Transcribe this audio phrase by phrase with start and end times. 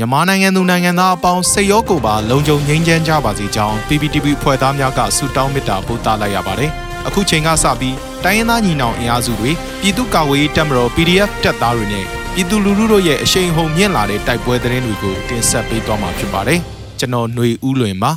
[0.00, 6.70] မြန်မာနိုင်ငံသူနိုင်ငံသားအပေါင်းစိတ်ရောကိုယ်ပါလုံခြုံငြိမ်းချမ်းကြပါစေကြောင်း PPTV ဖွဲ့သားများကဆုတောင်းမေတ္တာပို့သလိုက်ရပါတယ်။
[7.06, 9.50] အခုချိန်ကစပြီးတိုင်းရင်းသားညီနောင်အင်အားစုတွေ
[9.80, 16.58] ပြည်သူ့ကာကွယ်ရေးတပ်မတော် PDF တပ်သားတွေနဲ့ပြည်သူလူထုတို့ရဲ့အရှိန်ဟုန်မြင့်လာတဲ့တိုက်ပွဲသတင်းတွေကိုတင်ဆက်ပေးသွားမှာဖြစ်ပါတယ်။
[16.98, 18.12] ကျွန်တော်ຫນွေဦးလွင်ပါ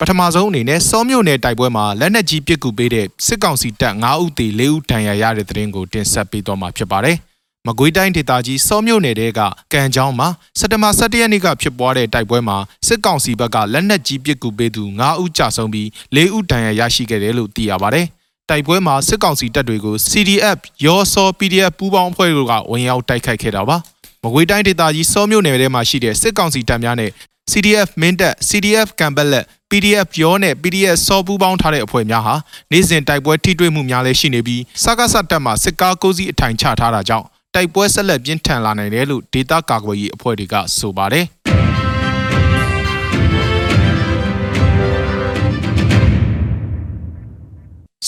[0.00, 7.18] ပထမဆုံးအနေနဲ့စောမြို့နယ်တိုက်ပွဲမှာလက်နက်ကြီးပစ်ကူပေးတဲ့စစ်ကောင်စီတပ်9ဦးသေ4ဦးဒဏ်ရာရတဲ့တဲ့ရင်ကိုတင်ဆက်ပေးသွားမှာဖြစ်ပါတယ်။
[7.66, 9.40] မကွေးတိုင်းဒေသကြီးစောမြို့နယ်တဲက
[9.72, 12.56] ကံချောင်းမှာစက်တဘာ17ရက်နေ့ကဖြစ်ပွားတဲ့တိုက်ပွဲမှာ
[12.86, 18.06] စစ်ကောင်စီဘက်ကလက်နက်ကြီးပစ်ကူပေးသူ9ဦးကြာဆုံးပြီး4ဦးဒဏ်ရာရရှိခဲ့တယ်လို့သိရပါတယ်။
[18.50, 23.76] တိုက်ပွဲမှာစစ်ကောင်စီတပ်တွေကို CDF ရောစော PDF ပူးပေါင်းအဖွဲ့တို့ကဝင်ရောက်တိုက်ခိုက်ခဲ့တာပါ။
[24.22, 27.10] မကွေးတိုင်းဒေသကြီးစောမြို့နယ်ထဲမှာရှိတဲ့စစ်ကောင်စီတပ်များနဲ့
[27.50, 32.34] CDF မင်းတပ် CDF ကံပက်လက် PDF ရောနဲ့ PDF စောပူးပေါင်းထားတဲ့အဖွဲ့များဟာ
[32.72, 41.26] နေ့စဉ်တိုက်ပွဲထိတွေ့မှုများလည်းရှိနေပြီးစကားစတက်မှာစစ်ကားကိုးစီးအထိုင်ချထားတာကြောင့် တိုက်ပွဲဆက်လက်ပြင်းထန်လာနိုင်တယ်လို့ဒေတာကာကွယ်ရေးအဖွဲ့တွေကဆိုပါတယ်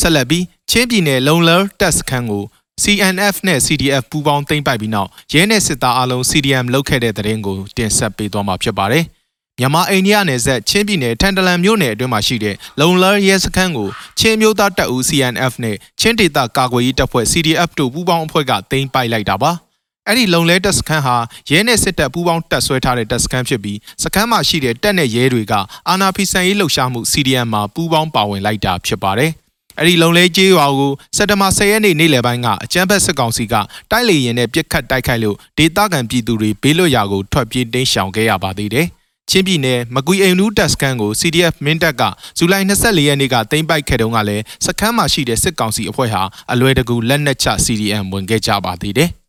[0.00, 1.50] ဆက်လက်ပြီးချင်းပြည်နယ်လုံလ
[1.80, 2.44] တက်စခန်းကို
[2.82, 9.04] CNF နဲ့ CDF ပူးပေါင်းသိမ်းပိုက်ပြီးနောက်ရဲနဲ့စစ်သားအလုံး CDM လုတ်ခဲ့တဲ့တဲ့ရင်ကိုတင်ဆက်ပေးသွားမှာဖြစ်ပါတယ်။
[9.60, 19.52] မြန်မာအိန္ဒိယနယ်စပ်ချင်းပြည်နယ်ထန်တလန်မြို့နယ်အတွင်းမှာရှိတဲ့လုံလရဲစခန်းကိုချင်းမျိုးသားတပ်ဦး CNF နဲ့ချင်းဒေသကာကွယ်ရေးတပ်ဖွဲ့ CDF တို့ပူးပေါင်းအဖွဲ့ကသိမ်းပိုက်လိုက်တာပါ။
[20.06, 21.16] အဲ့ဒီလုံလဲတပ်စခန်းဟာ
[21.50, 25.54] ရဲနဲ့စစ်တပ်ပူးပေါင်းတပ်ဆွဲထားတဲ့တပ်စခန်းဖြစ်ပြီးစခန်းမှာရှိတဲ့တပ်နဲ့ရဲတွေက
[25.88, 29.30] အာနာဖီဆန်ရေးလှုပ်ရှားမှု CDM မှာပူးပေါင်းပါဝင်လိုက်တာဖြစ်ပါတယ်။
[29.78, 33.54] အဲ့ဒီလုံလဲကျေးရွာကိုစက်တဘာ10ရက်နေ့နေ့လယ်ပိုင်းကအကြမ်းဖက်စစ်ကောင်စီက
[33.90, 38.88] တိုက်လေရင်နဲ့ပြစ်ခတ်တိုက်ခိုက်လို့ဒေသခံပြည်သူတွေဘေးလွတ်ရာကိုထွက်ပြေးတိမ်းရှောင်ခဲ့ရပါသေးတယ်။
[39.30, 42.02] ချင်းပြည်နယ်မကွီအိမ်နူးတပ်စခန်းကို CDF မင်းတပ်က
[42.38, 49.10] ဇူလိုင်24ရက်နေ့ကသိမ်းပိုက်ခဲ့တုန်းကလည်းစခန်းမှာရှိတဲ့စစ်ကောင်စီအဖွဲ့ဟာအလွယ်တကူလက်နက်ချ CDM ဝင်ခဲ့ကြပါသေးတယ်။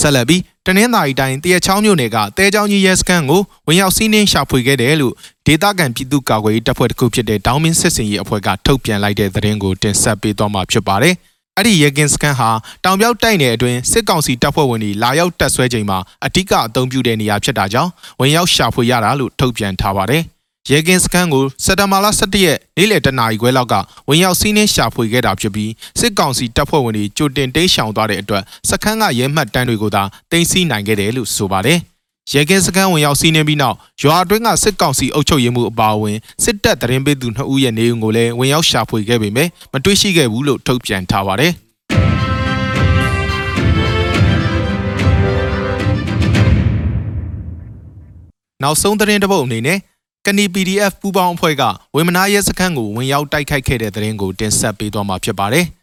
[0.00, 5.14] ဆက်လက်ပြီးတနင်္သာရီတိုင်းတရချောင်းမြို့နယ်ကတဲချောင်းကြီးရဲစခန်းကိုဝင်ရောက်စီးနင်းရှာဖွေခဲ့တယ်လို့
[5.46, 11.16] ဒေသခံပြည်သူ့ကာကွယ်ရေးတပ်ဖွဲ့တစ်ခုဖြစ်တဲ့ဒေါင်းမင်းစစ်စင်ရေးအဖွဲ့ကထုတ်ပြန်လိုက်တဲ့သတင်းကိုတင်ဆက်ပေးသွားမှာဖြစ်ပါတယ်။
[11.58, 12.50] အဲ့ဒီရဲကင်းစခန်းဟာ
[12.84, 20.22] တောင်ပြောက်တိုက်နယ်အတွင်းစစ်ကောင်စီတပ်ဖွဲ့ဝင်တွေလာရောက်တပ်ဆွဲချိန်မှာအ धिक အသုံးပြုတဲ့နေရာဖြစ်တာကြောင့်ဝင်ရောက်ရှာဖွေရတာလို့ထုတ်ပြန်ထားပါတယ်။
[20.70, 23.74] ရဲကင်းစခန်းကိုစက်တဘာလ17ရက်နေ့လယ်တနာရီခွဲလောက်က
[24.08, 25.70] ဝင်ရောက်စီးနင်းရှာဖွေခဲ့တာဖြစ်ပြီး
[26.00, 31.80] စစ်ကောင်စီတပ်ဖွဲ့ဝင်တွေကြိုတင်တိမ်းရှောင်သွားတဲ့အတွက်စခန်းကရဲမှတ်တမ်းတွေကိုသာတင်စီနိုင်ခဲ့တယ်လို့ဆိုပါတယ်။
[32.32, 41.52] ရဲကင်းစခန်းဝင်ရောက်စီးနင်းပြီးနောက်ရွာအတွင်းကစစ်ကောင်စီအုပ်ချုပ်ရေးမှုအပါအဝင်စစ်တပ်တရင်ပေးသူ2ဦးရဲ့နေအိမ်ကိုလည်းဝင်ရောက်ရှာဖွေခဲ့ပေမဲ့မတွေ့ရှိခဲ့ဘူးလို့ထုတ်ပြန်ထားပါတယ်။
[48.62, 49.78] နောက်ဆုံးသတင်းတစ်ပုဒ်အနေနဲ့
[50.26, 51.62] ကနီ PDF ပူးပေါင်းအဖွဲ့က
[51.94, 55.66] ဝေမနာရဲစခန်းကိုဝင်ရောက်တိုက်ခိုက်ခဲ့တဲ့တဲ့ရင်ကိုတင်ဆက်ပေးသွားမှာဖြစ်ပါတယ်။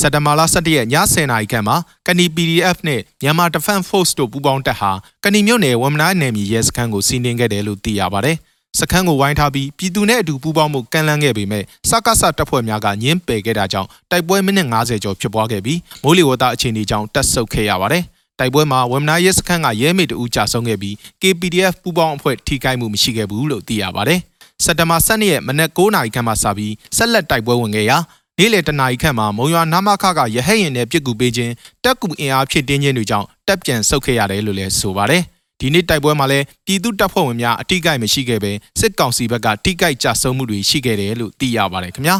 [0.00, 1.76] စက်တဘာလ17ရက်ည10:00နာရီခန့်မှာ
[2.06, 4.92] ကနီ PDF နဲ့မြန်မာ Defense Force တို့ပူးပေါင်းတပ်ဟာ
[5.24, 8.36] ကနီမြို့နယ်ဝေမနာနယ်မြေရဲစခန်းကိုစီးနင်းခဲ့တယ်လို့သိရပါတယ်။
[8.78, 18.04] စခန်းကိုဝိုင်းထားပြီးပြည်သူနဲ့အတူပူးပေါင်းမှုကန့်လန့်ခဲ့ပေမဲ့စကားဆတပ်ဖွဲ့များကညင်းပယ်ခဲ့တာကြောင့်တိုက်ပွဲမိနစ်90ကျော်ဖြစ်ပွားခဲ့ပြီးမိုးလေဝသအခြေအနေကြောင့်တက်ဆုပ်ခဲ့ရပါတယ်။
[18.38, 24.20] တိုက်ပွဲမှာဝမ်နာရဲစခန်းကရဲမေတအူကြာဆုံးခဲ့ပြီး KPDF ပူးပေါင်းအဖွဲ့ထိခိုက်မှုမရှိခဲ့ဘူးလို့သိရပါတယ်။
[24.64, 27.98] စက်တဘာ12ရက်မနက်9:00နာရီခန့်မှစပြီးဆက်လက်တိုက်ပွဲဝင်ခဲ့ရာ
[28.40, 31.52] နေ့လယ်တနာရီခန့်မှာမုံရွာနာမခကရဟတ်ရင်နဲ့ပြစ်ကူပေးခြင်း
[31.84, 35.22] တက်ကူအင်အားဖြစ်တင်းခြင်းတွေကြောင့်တက်ပြန်ဆုတ်ခဲ့ရတယ်လို့လည်းဆိုပါတယ်။
[35.60, 42.16] ဒီနေ့တိုက်ပွဲမှာလည်းပြည်သူတပ်ဖွဲ့ဝင်များအထိကိမရှိခဲ့ပဲစစ်ကောင်စီဘက်ကထိကိကြဆုံးမှုတွေရှိခဲ့တယ်လို့သိရပါတယ်ခင်ဗျာ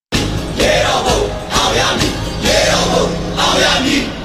[0.60, 1.18] ။ရေတော်ဘုံ
[1.54, 2.12] အောင်ရမည်
[2.46, 3.04] ရေတော်ဘုံ
[3.40, 4.21] အောင်ရမည်